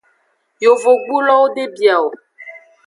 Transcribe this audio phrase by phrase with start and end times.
[0.63, 2.07] Yovogbulowo de bia o.